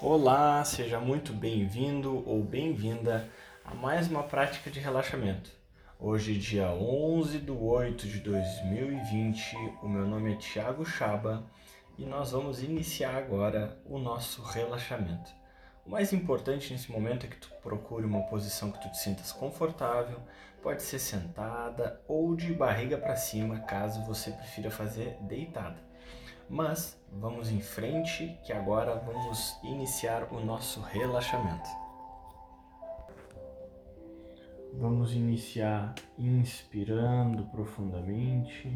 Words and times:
Olá, 0.00 0.64
seja 0.64 1.00
muito 1.00 1.32
bem-vindo 1.32 2.22
ou 2.24 2.40
bem-vinda 2.40 3.28
a 3.64 3.74
mais 3.74 4.08
uma 4.08 4.22
prática 4.22 4.70
de 4.70 4.78
relaxamento. 4.78 5.50
Hoje, 5.98 6.38
dia 6.38 6.70
11 6.70 7.40
de 7.40 7.50
8 7.50 8.06
de 8.06 8.20
2020, 8.20 9.56
o 9.82 9.88
meu 9.88 10.06
nome 10.06 10.34
é 10.34 10.36
Tiago 10.36 10.84
Chaba 10.84 11.44
e 11.98 12.06
nós 12.06 12.30
vamos 12.30 12.62
iniciar 12.62 13.16
agora 13.16 13.76
o 13.84 13.98
nosso 13.98 14.40
relaxamento. 14.40 15.32
O 15.84 15.90
mais 15.90 16.12
importante 16.12 16.72
nesse 16.72 16.92
momento 16.92 17.26
é 17.26 17.28
que 17.28 17.36
tu 17.36 17.50
procure 17.60 18.06
uma 18.06 18.22
posição 18.28 18.70
que 18.70 18.80
tu 18.80 18.92
te 18.92 18.98
sintas 18.98 19.32
confortável, 19.32 20.20
pode 20.62 20.82
ser 20.82 21.00
sentada 21.00 22.00
ou 22.06 22.36
de 22.36 22.54
barriga 22.54 22.96
para 22.96 23.16
cima, 23.16 23.58
caso 23.62 24.04
você 24.04 24.30
prefira 24.30 24.70
fazer 24.70 25.18
deitada. 25.22 25.87
Mas 26.48 26.98
vamos 27.12 27.50
em 27.50 27.60
frente 27.60 28.38
que 28.44 28.52
agora 28.52 28.96
vamos 28.96 29.58
iniciar 29.62 30.32
o 30.32 30.40
nosso 30.40 30.80
relaxamento. 30.80 31.68
Vamos 34.72 35.12
iniciar 35.12 35.94
inspirando 36.16 37.44
profundamente 37.46 38.74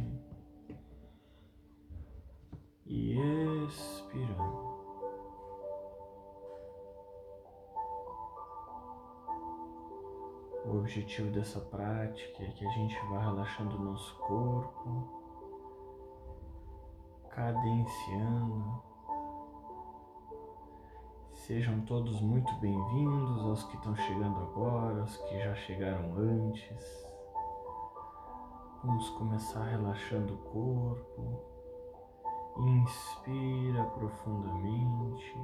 e 2.85 3.17
expirando. 3.67 4.73
O 10.65 10.79
objetivo 10.79 11.31
dessa 11.31 11.61
prática 11.61 12.43
é 12.43 12.51
que 12.51 12.67
a 12.67 12.71
gente 12.71 12.95
vá 13.11 13.21
relaxando 13.21 13.77
o 13.77 13.85
nosso 13.85 14.15
corpo, 14.17 15.22
cadenciando. 17.33 18.83
Sejam 21.33 21.81
todos 21.81 22.21
muito 22.21 22.55
bem-vindos 22.57 23.41
aos 23.43 23.65
que 23.65 23.77
estão 23.77 23.97
chegando 23.97 24.39
agora, 24.41 25.01
aos 25.01 25.17
que 25.17 25.39
já 25.39 25.55
chegaram 25.55 26.15
antes. 26.15 27.07
Vamos 28.85 29.09
começar 29.11 29.65
relaxando 29.65 30.35
o 30.35 30.39
corpo. 30.39 31.53
Inspira 32.59 33.85
profundamente 33.95 35.35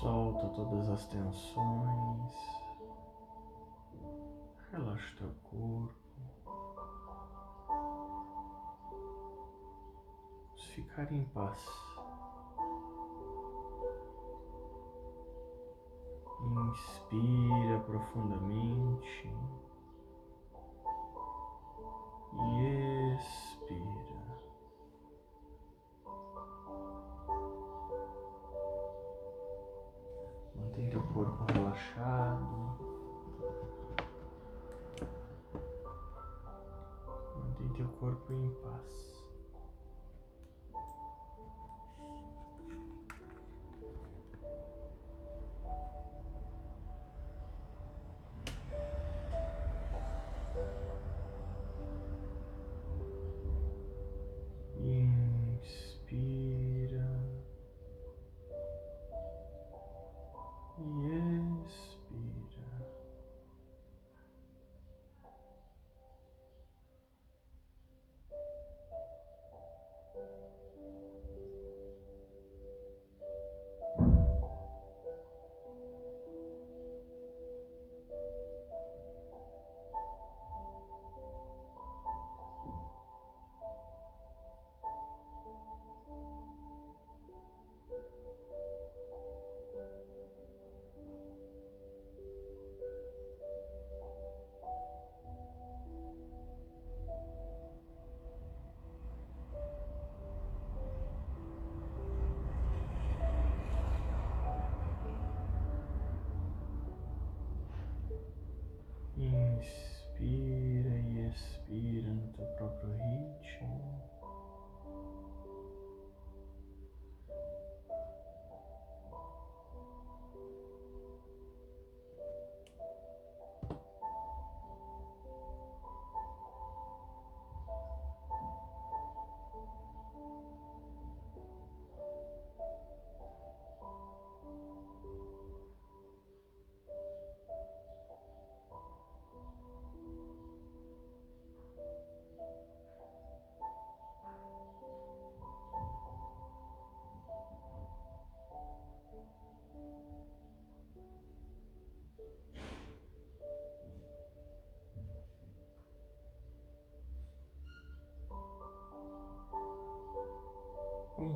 Solta 0.00 0.46
todas 0.50 0.88
as 0.90 1.06
tensões. 1.08 2.34
Relaxa 4.70 5.16
teu 5.16 5.34
corpo. 5.42 5.92
Vamos 10.46 10.64
ficar 10.66 11.12
em 11.12 11.24
paz. 11.24 11.66
Inspira 16.70 17.80
profundamente 17.80 19.28
corpo 38.08 38.32
em 38.32 38.48
paz. 38.62 39.07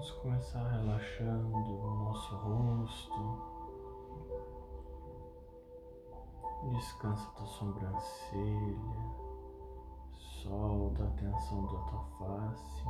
Vamos 0.03 0.19
começar 0.19 0.69
relaxando 0.69 1.57
o 1.57 1.95
nosso 2.07 2.35
rosto. 2.35 3.39
Descansa 6.73 7.31
tua 7.37 7.47
sobrancelha, 7.47 8.81
solta 10.43 11.05
a 11.05 11.11
tensão 11.11 11.67
da 11.67 11.79
tua 11.85 12.05
face, 12.19 12.85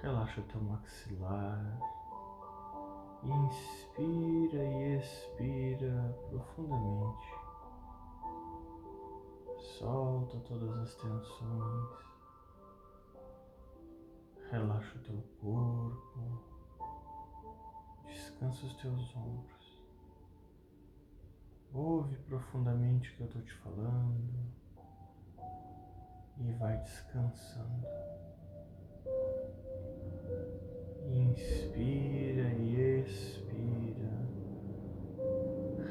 relaxa 0.00 0.40
teu 0.50 0.62
maxilar, 0.62 1.78
inspira 3.22 4.64
e 4.64 4.96
expira 4.96 6.18
profundamente, 6.30 7.34
solta 9.58 10.38
todas 10.38 10.78
as 10.78 10.94
tensões. 10.94 12.09
Relaxa 14.50 14.98
o 14.98 15.02
teu 15.02 15.22
corpo, 15.40 16.42
descansa 18.04 18.66
os 18.66 18.74
teus 18.74 19.14
ombros. 19.14 19.82
Ouve 21.72 22.16
profundamente 22.16 23.10
o 23.10 23.14
que 23.14 23.20
eu 23.20 23.26
estou 23.26 23.42
te 23.42 23.52
falando 23.54 24.50
e 26.38 26.52
vai 26.54 26.76
descansando. 26.78 27.86
Inspira 31.06 32.52
e 32.54 33.02
expira, 33.02 34.10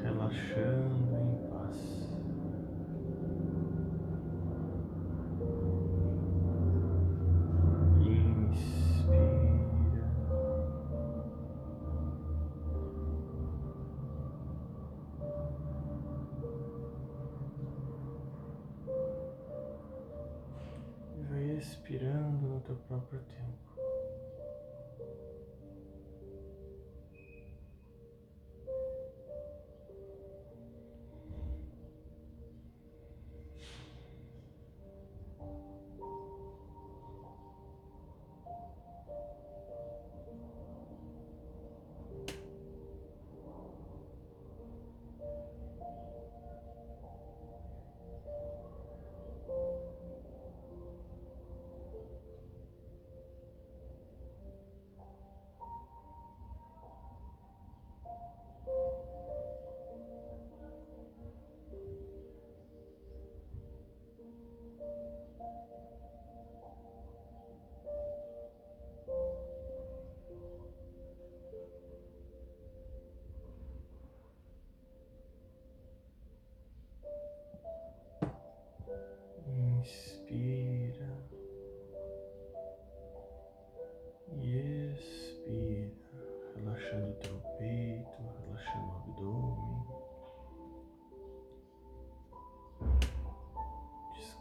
relaxando 0.02 0.79
teu 22.70 22.76
próprio 22.86 23.20
tempo. 23.22 23.70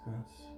Inspira 0.09 0.48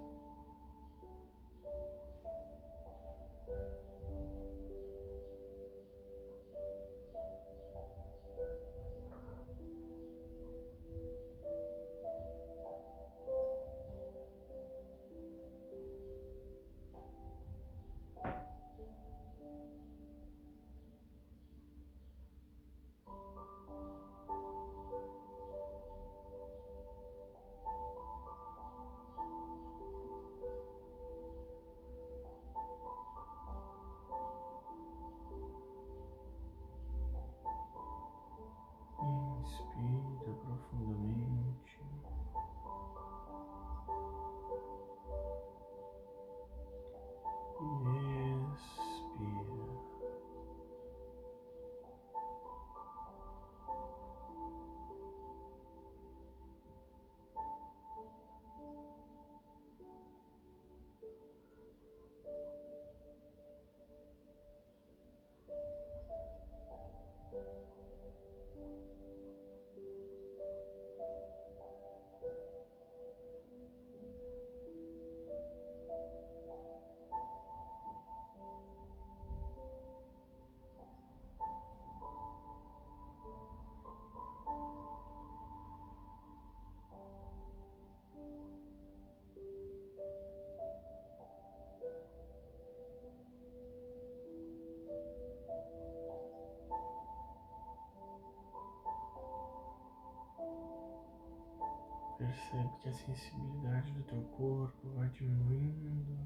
Percebe 102.52 102.78
que 102.82 102.90
a 102.90 102.94
sensibilidade 102.94 103.94
do 103.94 104.04
teu 104.04 104.22
corpo 104.36 104.90
vai 104.98 105.08
diminuindo 105.08 106.20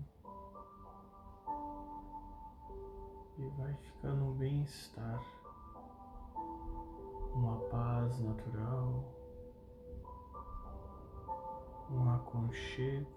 e 3.37 3.47
vai 3.59 3.71
ficando 3.75 4.25
um 4.25 4.33
bem-estar, 4.33 5.23
uma 7.31 7.57
paz 7.69 8.19
natural, 8.21 9.03
um 11.91 12.09
aconchego, 12.09 13.07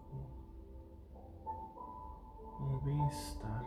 um 2.61 2.79
bem-estar. 2.85 3.65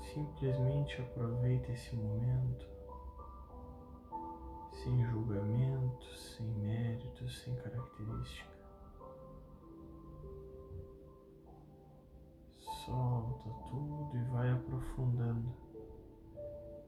Simplesmente 0.00 1.02
aproveita 1.02 1.72
esse 1.72 1.94
momento 1.94 2.79
sem 4.82 5.04
julgamento, 5.04 6.06
sem 6.16 6.46
mérito, 6.46 7.28
sem 7.28 7.54
característica. 7.56 8.50
Solta 12.58 13.50
tudo 13.68 14.16
e 14.16 14.24
vai 14.30 14.50
aprofundando 14.50 15.54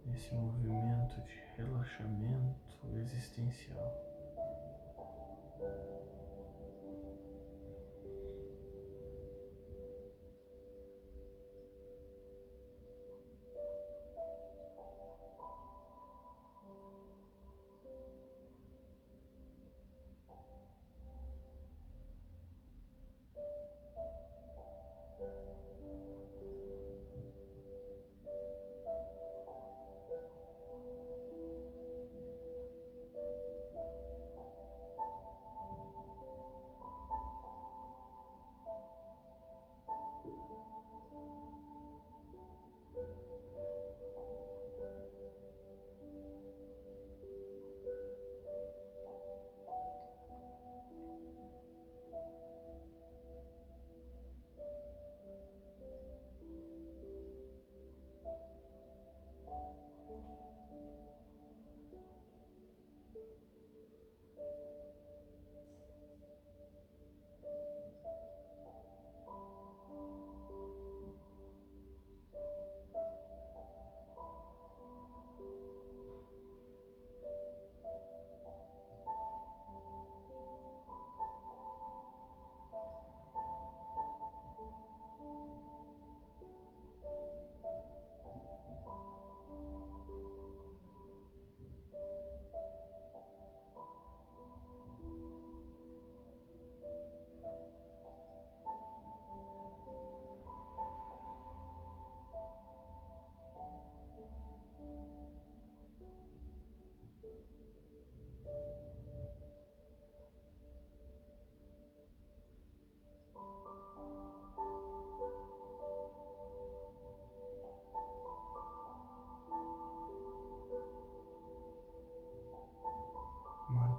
nesse 0.06 0.34
movimento 0.34 1.20
de 1.22 1.38
relaxamento 1.56 2.78
existencial. 2.94 4.12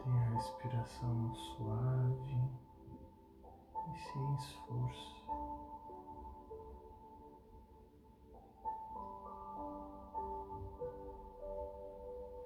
Mantenha 0.05 0.22
a 0.22 0.33
respiração 0.33 1.33
suave 1.33 2.51
e 3.88 4.00
sem 4.00 4.36
esforço. 4.36 5.24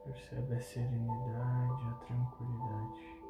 Percebe 0.04 0.54
a 0.54 0.62
serenidade, 0.62 1.88
a 1.88 1.94
tranquilidade. 2.06 3.24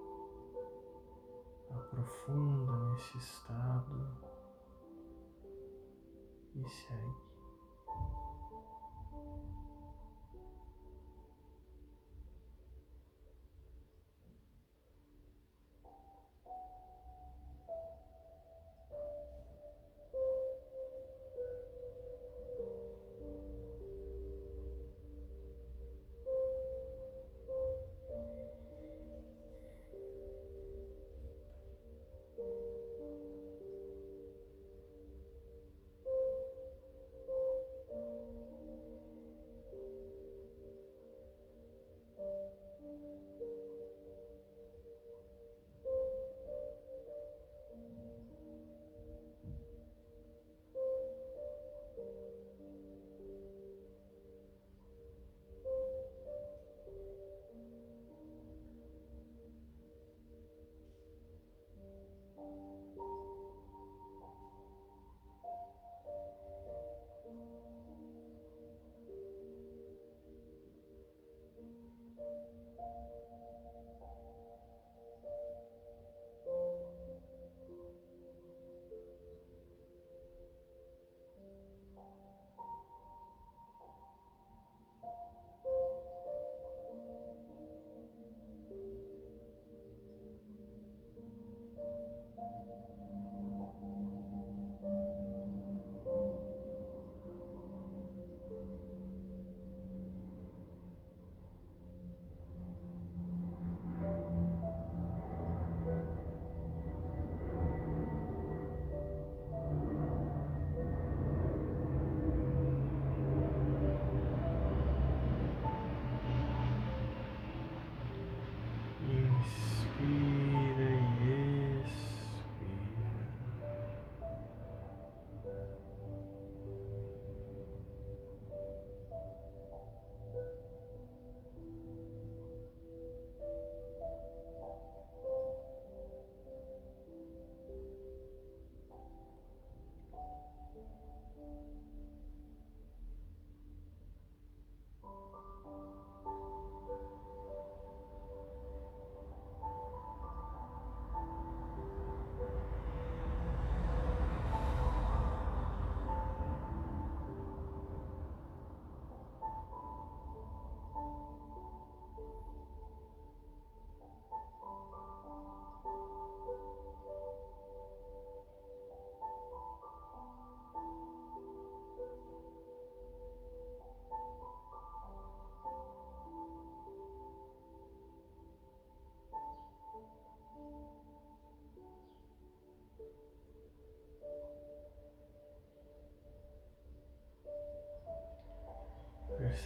Aprofunda 1.72 2.78
nesse 2.92 3.18
estado 3.18 4.18
e 6.56 6.68
segue. 6.68 7.27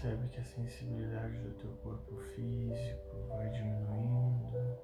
Percebe 0.01 0.29
que 0.29 0.39
a 0.39 0.43
sensibilidade 0.43 1.37
do 1.37 1.53
teu 1.59 1.69
corpo 1.83 2.15
físico 2.33 3.27
vai 3.27 3.47
diminuindo, 3.51 4.79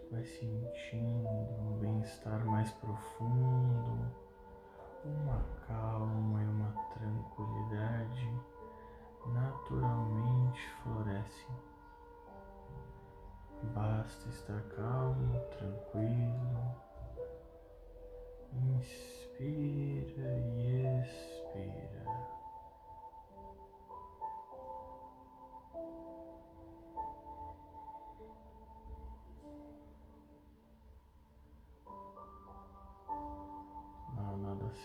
tu 0.00 0.08
vai 0.10 0.24
sentindo 0.24 1.28
um 1.28 1.78
bem-estar 1.78 2.44
mais 2.44 2.68
profundo, 2.72 4.12
uma 5.04 5.40
calma 5.68 6.42
e 6.42 6.46
uma 6.48 6.72
tranquilidade 6.94 8.28
naturalmente 9.26 10.68
florescem. 10.82 11.56
Basta 13.72 14.28
estar 14.30 14.62
calmo, 14.74 15.40
tranquilo. 15.50 16.74
Inspira 18.52 20.38
e 20.56 21.02
expira. 21.04 22.35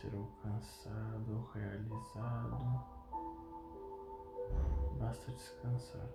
Ser 0.01 0.15
alcançado 0.15 1.47
realizado, 1.53 2.81
basta 4.99 5.31
descansar. 5.31 6.09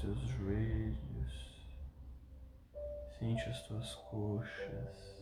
teus 0.00 0.18
joelhos, 0.18 1.68
sente 3.18 3.42
as 3.50 3.62
tuas 3.66 3.94
coxas. 4.10 5.20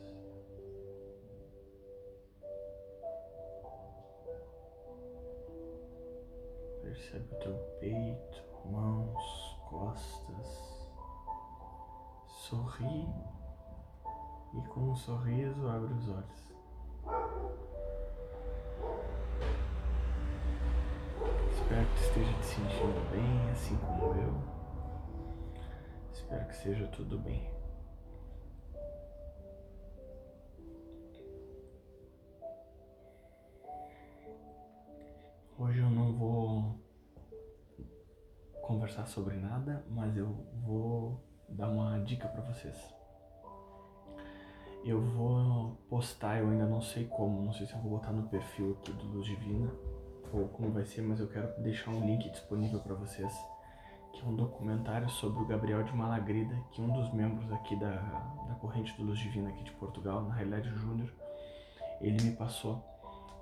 Percebe 6.82 7.34
o 7.34 7.38
teu 7.38 7.54
peito, 7.80 8.44
mãos, 8.70 9.58
costas. 9.68 10.78
Sorri 12.28 13.06
e 14.54 14.62
com 14.68 14.80
um 14.92 14.96
sorriso 14.96 15.68
abre 15.68 15.92
os 15.92 16.08
olhos. 16.08 16.54
Espero 21.52 21.86
que 21.88 22.00
esteja 22.00 22.32
te 22.38 22.46
sentindo 22.46 23.10
bem, 23.10 23.50
assim 23.50 23.76
como 23.76 24.14
eu. 24.14 24.57
Espero 26.28 26.46
que 26.46 26.56
seja 26.56 26.86
tudo 26.88 27.18
bem. 27.18 27.50
Hoje 35.58 35.78
eu 35.78 35.88
não 35.88 36.12
vou 36.12 36.78
conversar 38.60 39.06
sobre 39.06 39.36
nada, 39.36 39.82
mas 39.88 40.14
eu 40.18 40.26
vou 40.66 41.18
dar 41.48 41.70
uma 41.70 41.98
dica 42.00 42.28
para 42.28 42.42
vocês. 42.42 42.76
Eu 44.84 45.00
vou 45.00 45.78
postar, 45.88 46.40
eu 46.40 46.50
ainda 46.50 46.66
não 46.66 46.82
sei 46.82 47.06
como, 47.06 47.40
não 47.40 47.54
sei 47.54 47.66
se 47.66 47.72
eu 47.72 47.80
vou 47.80 47.92
botar 47.92 48.12
no 48.12 48.28
perfil 48.28 48.76
aqui 48.78 48.92
do 48.92 49.06
Luz 49.06 49.24
Divina 49.24 49.72
ou 50.30 50.46
como 50.48 50.72
vai 50.72 50.84
ser, 50.84 51.00
mas 51.00 51.20
eu 51.20 51.28
quero 51.28 51.58
deixar 51.62 51.90
um 51.90 52.04
link 52.04 52.28
disponível 52.28 52.80
para 52.80 52.94
vocês, 52.96 53.32
que 54.18 54.24
é 54.24 54.28
um 54.28 54.34
documentário 54.34 55.08
sobre 55.08 55.40
o 55.40 55.46
Gabriel 55.46 55.84
de 55.84 55.94
Malagrida, 55.94 56.54
que 56.72 56.82
é 56.82 56.84
um 56.84 56.92
dos 56.92 57.12
membros 57.12 57.50
aqui 57.52 57.76
da, 57.76 57.90
da 58.48 58.54
corrente 58.56 58.96
do 58.96 59.04
Luz 59.04 59.18
Divina 59.18 59.48
aqui 59.48 59.62
de 59.62 59.70
Portugal, 59.72 60.22
na 60.24 60.34
realidade 60.34 60.68
Júnior, 60.70 61.12
ele 62.00 62.20
me 62.22 62.32
passou. 62.32 62.84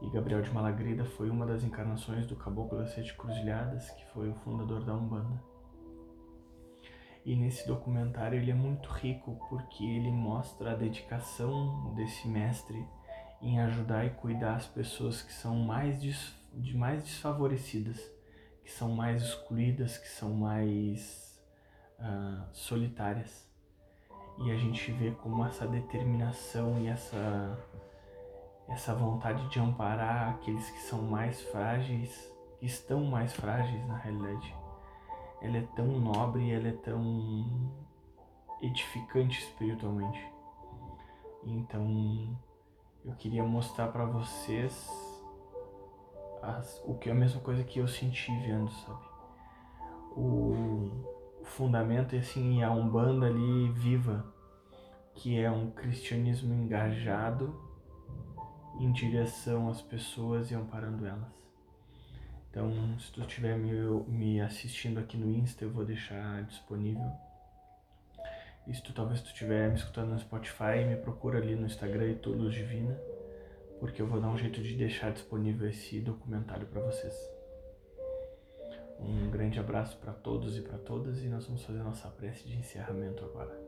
E 0.03 0.11
Gabriel 0.11 0.43
de 0.43 0.51
Malagrida 0.51 1.07
foi 1.07 1.31
uma 1.31 1.47
das 1.47 1.65
encarnações 1.65 2.27
do 2.27 2.37
Caboclo 2.37 2.79
das 2.79 2.91
Sete 2.91 3.15
Cruzilhadas, 3.15 3.91
que 3.93 4.05
foi 4.13 4.29
o 4.29 4.35
fundador 4.35 4.85
da 4.85 4.95
Umbanda. 4.95 5.43
E 7.25 7.35
nesse 7.35 7.67
documentário 7.67 8.39
ele 8.39 8.51
é 8.51 8.55
muito 8.55 8.91
rico 8.91 9.41
porque 9.49 9.83
ele 9.83 10.13
mostra 10.13 10.73
a 10.73 10.77
dedicação 10.77 11.95
desse 11.95 12.29
mestre 12.29 12.87
em 13.41 13.59
ajudar 13.61 14.05
e 14.05 14.11
cuidar 14.11 14.57
as 14.57 14.67
pessoas 14.67 15.23
que 15.23 15.33
são 15.33 15.57
mais, 15.57 16.01
de 16.01 16.77
mais 16.77 17.03
desfavorecidas, 17.03 17.99
que 18.67 18.73
são 18.73 18.89
mais 18.89 19.23
excluídas, 19.23 19.97
que 19.97 20.09
são 20.09 20.31
mais 20.31 21.41
uh, 22.01 22.43
solitárias. 22.53 23.49
E 24.39 24.51
a 24.51 24.57
gente 24.57 24.91
vê 24.91 25.13
como 25.13 25.45
essa 25.45 25.69
determinação 25.69 26.77
e 26.81 26.89
essa, 26.89 27.57
essa 28.69 28.93
vontade 28.93 29.49
de 29.51 29.61
amparar 29.61 30.31
aqueles 30.31 30.69
que 30.69 30.81
são 30.81 31.01
mais 31.01 31.41
frágeis, 31.43 32.29
que 32.59 32.67
estão 32.67 33.05
mais 33.05 33.33
frágeis 33.35 33.87
na 33.87 33.99
realidade, 33.99 34.53
ela 35.41 35.59
é 35.59 35.69
tão 35.77 35.87
nobre, 35.87 36.51
ela 36.51 36.67
é 36.67 36.73
tão 36.73 37.73
edificante 38.61 39.39
espiritualmente. 39.45 40.21
Então, 41.45 42.37
eu 43.05 43.15
queria 43.15 43.45
mostrar 43.45 43.93
para 43.93 44.07
vocês 44.07 45.06
as, 46.47 46.83
o 46.85 46.95
que 46.95 47.09
é 47.09 47.13
a 47.13 47.15
mesma 47.15 47.41
coisa 47.41 47.65
que 47.65 47.79
eu 47.79 47.89
senti 47.89 48.31
vendo, 48.41 48.71
sabe? 48.71 49.05
O, 50.13 50.91
o 51.41 51.45
fundamento 51.45 52.15
é 52.15 52.19
assim, 52.19 52.63
a 52.63 52.71
Umbanda 52.71 53.27
ali 53.27 53.69
viva, 53.73 54.25
que 55.15 55.39
é 55.39 55.51
um 55.51 55.71
cristianismo 55.71 56.55
engajado 56.55 57.55
em 58.79 58.93
direção 58.93 59.69
às 59.69 59.81
pessoas 59.81 60.51
e 60.51 60.55
amparando 60.55 61.07
elas. 61.07 61.37
Então, 62.51 62.99
se 62.99 63.13
tu 63.13 63.21
estiver 63.21 63.57
me, 63.59 63.71
me 64.09 64.41
assistindo 64.41 64.99
aqui 64.99 65.17
no 65.17 65.31
Insta, 65.31 65.65
eu 65.65 65.71
vou 65.71 65.85
deixar 65.85 66.43
disponível. 66.45 67.11
E 68.67 68.75
se 68.75 68.83
tu 68.83 68.93
talvez 68.93 69.21
tu 69.21 69.27
estiver 69.27 69.69
me 69.69 69.77
escutando 69.77 70.11
no 70.11 70.19
Spotify, 70.19 70.85
me 70.87 70.97
procura 70.97 71.39
ali 71.39 71.55
no 71.55 71.67
Instagram 71.67 72.07
e 72.07 72.29
Luz 72.29 72.55
Divina, 72.55 72.99
porque 73.79 74.01
eu 74.01 74.07
vou 74.07 74.21
dar 74.21 74.29
um 74.29 74.39
jeito 74.39 74.63
de 74.63 74.75
deixar 74.75 75.13
disponível 75.13 75.69
esse 75.69 76.01
documentário 76.01 76.67
para 76.67 76.81
vocês. 76.81 77.15
Um 78.99 79.31
grande 79.31 79.61
abraço 79.61 79.99
para 79.99 80.13
todos 80.13 80.57
e 80.57 80.63
para 80.63 80.79
todas 80.79 81.23
e 81.23 81.29
nós 81.29 81.47
vamos 81.47 81.63
fazer 81.63 81.83
nossa 81.83 82.09
prece 82.09 82.49
de 82.49 82.57
encerramento 82.57 83.25
agora. 83.25 83.67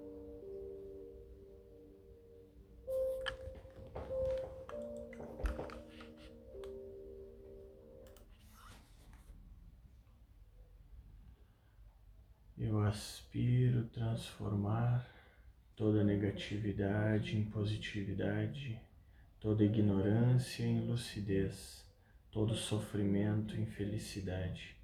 Eu 12.56 12.80
aspiro 12.80 13.84
transformar 13.84 15.08
toda 15.76 16.02
negatividade 16.02 17.36
em 17.36 17.44
positividade, 17.44 18.80
toda 19.40 19.64
ignorância 19.64 20.64
em 20.64 20.86
lucidez, 20.86 21.86
todo 22.30 22.54
sofrimento 22.54 23.56
em 23.56 23.66
felicidade. 23.66 24.76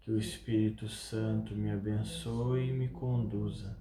Que 0.00 0.10
o 0.10 0.18
Espírito 0.18 0.88
Santo 0.88 1.54
me 1.54 1.70
abençoe 1.70 2.68
e 2.68 2.72
me 2.72 2.88
conduza 2.88 3.78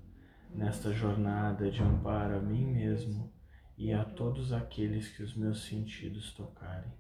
nesta 0.50 0.94
jornada 0.94 1.70
de 1.70 1.82
amparo 1.82 2.38
a 2.38 2.40
mim 2.40 2.66
mesmo 2.66 3.32
e 3.78 3.92
a 3.92 4.06
todos 4.06 4.54
aqueles 4.54 5.10
que 5.10 5.24
os 5.24 5.36
meus 5.36 5.64
sentidos 5.64 6.34
tocarem. 6.34 6.94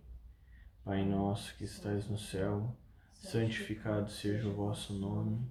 Pai 0.83 1.05
nosso 1.05 1.55
que 1.55 1.63
estais 1.63 2.09
no 2.09 2.17
céu, 2.17 2.75
santificado 3.13 4.09
seja 4.09 4.49
o 4.49 4.53
vosso 4.53 4.93
nome 4.93 5.47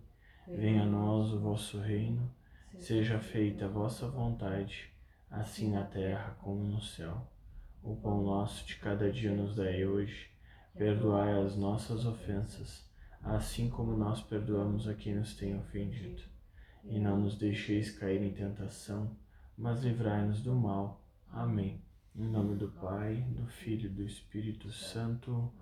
Venha 0.47 0.83
a 0.83 0.87
nós 0.87 1.33
o 1.33 1.39
vosso 1.39 1.79
reino, 1.79 2.29
seja 2.77 3.19
feita 3.21 3.67
a 3.67 3.69
vossa 3.69 4.09
vontade, 4.09 4.91
assim 5.31 5.71
na 5.71 5.85
terra 5.85 6.37
como 6.43 6.65
no 6.65 6.81
céu. 6.83 7.27
O 7.83 7.97
pão 7.97 8.23
nosso 8.23 8.65
de 8.65 8.77
cada 8.77 9.11
dia 9.11 9.35
nos 9.35 9.57
dai 9.57 9.85
hoje, 9.85 10.31
perdoai 10.73 11.43
as 11.43 11.57
nossas 11.57 12.07
ofensas, 12.07 12.89
assim 13.21 13.69
como 13.69 13.97
nós 13.97 14.23
perdoamos 14.23 14.87
a 14.87 14.95
quem 14.95 15.17
nos 15.17 15.35
tem 15.35 15.59
ofendido. 15.59 16.23
E 16.85 17.01
não 17.01 17.19
nos 17.19 17.37
deixeis 17.37 17.91
cair 17.91 18.23
em 18.23 18.33
tentação, 18.33 19.17
mas 19.59 19.83
livrai-nos 19.83 20.41
do 20.41 20.55
mal. 20.55 21.03
Amém. 21.29 21.83
Em 22.15 22.29
nome 22.29 22.55
do 22.55 22.69
Pai, 22.69 23.17
do 23.31 23.47
Filho 23.47 23.87
e 23.87 23.93
do 23.93 24.05
Espírito 24.05 24.71
Santo. 24.71 25.53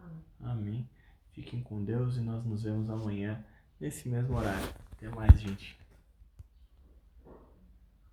Amém. 0.41 0.87
Fiquem 1.33 1.63
com 1.63 1.83
Deus 1.83 2.19
e 2.19 2.21
nós 2.21 2.45
nos 2.45 2.65
vemos 2.65 2.91
amanhã 2.91 3.43
nesse 3.81 4.09
mesmo 4.11 4.37
horário. 4.37 4.75
Até 4.93 5.09
mais, 5.09 5.41
gente. 5.41 5.80